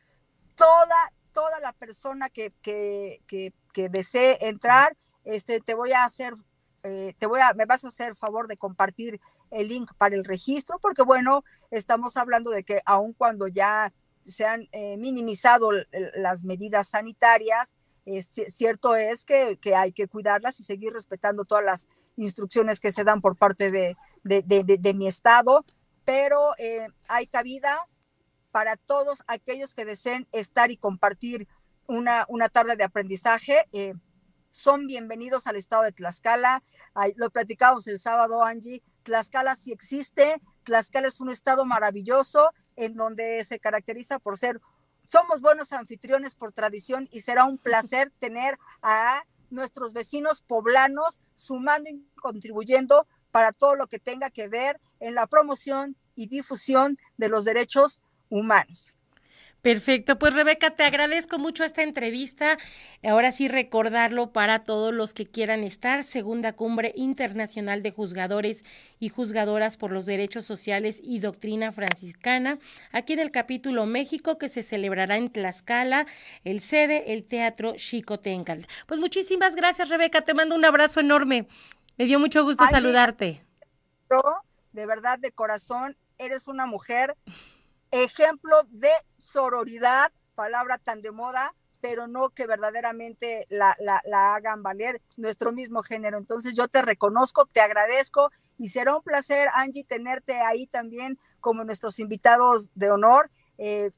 Toda, 0.55 1.13
toda 1.33 1.61
la 1.61 1.73
persona 1.73 2.31
que, 2.31 2.53
que, 2.63 3.21
que, 3.27 3.89
desee 3.91 4.39
entrar, 4.47 4.97
este, 5.25 5.61
te 5.61 5.75
voy 5.75 5.93
a 5.93 6.05
hacer, 6.05 6.35
eh, 6.83 7.15
te 7.19 7.27
voy 7.27 7.41
a, 7.41 7.53
me 7.55 7.67
vas 7.67 7.85
a 7.85 7.89
hacer 7.89 8.15
favor 8.15 8.49
de 8.49 8.57
compartir 8.57 9.21
el 9.51 9.69
link 9.69 9.93
para 9.99 10.15
el 10.15 10.25
registro, 10.25 10.79
porque 10.79 11.03
bueno, 11.03 11.45
estamos 11.71 12.17
hablando 12.17 12.51
de 12.51 12.65
que 12.65 12.81
aun 12.85 13.13
cuando 13.13 13.49
ya 13.49 13.93
se 14.27 14.47
han 14.47 14.69
eh, 14.73 14.97
minimizado 14.97 15.71
las 16.15 16.45
medidas 16.45 16.89
sanitarias, 16.89 17.75
cierto 18.49 18.97
es 18.97 19.25
que, 19.25 19.59
hay 19.75 19.93
que 19.93 20.09
cuidarlas 20.09 20.59
y 20.61 20.63
seguir 20.63 20.93
respetando 20.93 21.45
todas 21.45 21.65
las 21.65 21.89
instrucciones 22.17 22.81
que 22.81 22.93
se 22.93 23.05
dan 23.05 23.21
por 23.21 23.37
parte 23.37 23.71
de, 23.71 23.97
de, 24.25 24.95
mi 24.95 25.07
estado, 25.07 25.65
pero 26.05 26.53
eh, 26.59 26.89
hay 27.09 27.27
cabida 27.27 27.87
para 28.51 28.77
todos 28.77 29.23
aquellos 29.27 29.75
que 29.75 29.85
deseen 29.85 30.27
estar 30.33 30.71
y 30.71 30.77
compartir 30.77 31.47
una, 31.87 32.25
una 32.29 32.49
tarde 32.49 32.77
de 32.77 32.85
aprendizaje. 32.85 33.67
Son 34.51 34.89
bienvenidos 34.89 35.47
al 35.47 35.55
estado 35.55 35.85
de 35.85 35.93
Tlaxcala. 35.93 36.63
lo 37.15 37.31
platicamos 37.31 37.87
el 37.87 38.01
sábado, 38.01 38.43
Angie. 38.43 38.83
Tlaxcala 39.05 39.55
sí 39.55 39.73
existe. 39.73 40.41
Tlaxcala 40.65 41.07
es 41.07 41.21
un 41.21 41.31
estado 41.31 41.65
maravilloso 41.65 42.51
en 42.75 42.95
donde 42.95 43.45
se 43.45 43.61
caracteriza 43.61 44.19
por 44.19 44.39
ser, 44.39 44.61
somos 45.09 45.41
buenos 45.41 45.73
anfitriones 45.73 46.35
por 46.35 46.53
tradición 46.53 47.09
y 47.13 47.21
será 47.21 47.45
un 47.45 47.59
placer 47.59 48.11
tener 48.19 48.59
a 48.83 49.23
nuestros 49.51 49.93
vecinos 49.93 50.43
poblanos 50.43 51.21
sumando 51.35 51.91
y 51.91 52.05
contribuyendo 52.21 53.07
para 53.31 53.53
todo 53.53 53.77
lo 53.77 53.87
que 53.87 53.99
tenga 53.99 54.31
que 54.31 54.49
ver 54.49 54.81
en 54.99 55.15
la 55.15 55.27
promoción 55.27 55.97
y 56.17 56.27
difusión 56.27 56.99
de 57.17 57.29
los 57.29 57.45
derechos 57.45 58.03
humanos. 58.29 58.95
Perfecto, 59.63 60.19
pues 60.19 60.35
Rebeca, 60.35 60.71
te 60.71 60.85
agradezco 60.85 61.39
mucho 61.39 61.65
esta 61.65 61.83
entrevista. 61.83 62.57
Ahora 63.05 63.31
sí 63.31 63.47
recordarlo 63.47 64.33
para 64.33 64.65
todos 64.65 64.95
los 64.95 65.13
que 65.13 65.27
quieran 65.27 65.65
estar, 65.65 66.03
segunda 66.03 66.55
cumbre 66.55 66.95
internacional 66.97 67.83
de 67.83 67.91
juzgadores 67.91 68.65
y 68.99 69.11
juzgadoras 69.11 69.77
por 69.77 69.93
los 69.93 70.07
derechos 70.07 70.47
sociales 70.47 71.01
y 71.05 71.19
doctrina 71.19 71.73
franciscana, 71.73 72.59
aquí 72.91 73.13
en 73.13 73.19
el 73.19 73.31
capítulo 73.31 73.85
México 73.85 74.39
que 74.39 74.49
se 74.49 74.63
celebrará 74.63 75.19
en 75.19 75.31
Tlaxcala, 75.31 76.07
el 76.45 76.61
sede, 76.61 77.13
el 77.13 77.25
Teatro 77.25 77.75
Chico 77.77 78.19
Tencal. 78.19 78.67
Pues 78.87 78.99
muchísimas 78.99 79.57
gracias 79.57 79.91
Rebeca, 79.91 80.23
te 80.23 80.33
mando 80.33 80.55
un 80.55 80.65
abrazo 80.65 81.01
enorme. 81.01 81.47
Me 81.99 82.07
dio 82.07 82.19
mucho 82.19 82.45
gusto 82.45 82.65
saludarte. 82.67 83.45
de 84.73 84.87
verdad, 84.87 85.19
de 85.19 85.33
corazón, 85.33 85.99
eres 86.17 86.49
una 86.49 86.65
mujer 86.65 87.15
ejemplo 87.91 88.57
de 88.69 88.91
sororidad, 89.17 90.13
palabra 90.35 90.79
tan 90.79 91.03
de 91.03 91.11
moda, 91.11 91.55
pero 91.81 92.07
no 92.07 92.31
que 92.31 92.47
verdaderamente 92.47 93.47
la, 93.49 93.77
la, 93.81 94.35
hagan 94.35 94.63
valer 94.63 95.01
nuestro 95.17 95.53
mismo 95.53 95.83
género. 95.83 96.19
Entonces 96.19 96.55
yo 96.55 96.69
te 96.69 96.83
reconozco, 96.83 97.47
te 97.47 97.61
agradezco 97.61 98.31
y 98.59 98.69
será 98.69 98.97
un 98.97 99.03
placer, 99.03 99.49
Angie, 99.55 99.85
tenerte 99.85 100.41
ahí 100.41 100.67
también 100.67 101.19
como 101.41 101.65
nuestros 101.65 101.99
invitados 101.99 102.69
de 102.75 102.91
honor. 102.91 103.31
Eh, 103.57 103.91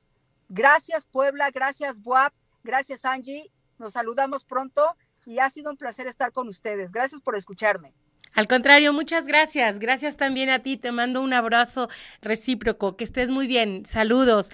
gracias, 0.49 1.07
Puebla, 1.07 1.51
gracias, 1.51 2.01
Buap, 2.01 2.33
gracias, 2.63 3.05
Angie. 3.05 3.51
Nos 3.79 3.95
saludamos 3.95 4.45
pronto 4.45 4.97
y 5.27 5.41
ha 5.41 5.51
sido 5.51 5.71
un 5.71 5.77
placer 5.77 6.07
estar 6.07 6.33
con 6.33 6.49
ustedes. 6.49 6.93
Gracias 6.93 7.21
por 7.21 7.37
escucharme. 7.37 7.95
Al 8.35 8.49
contrario, 8.49 8.93
muchas 8.93 9.27
gracias. 9.27 9.79
Gracias 9.79 10.17
también 10.17 10.49
a 10.51 10.61
ti. 10.61 10.77
Te 10.77 10.91
mando 10.91 11.21
un 11.23 11.33
abrazo 11.35 11.89
recíproco. 12.23 12.97
Que 12.97 13.05
estés 13.05 13.31
muy 13.31 13.47
bien. 13.47 13.85
Saludos. 13.87 14.51